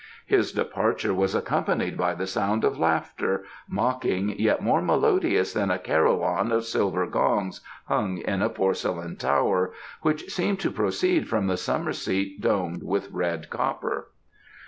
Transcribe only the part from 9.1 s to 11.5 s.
tower, which seemed to proceed from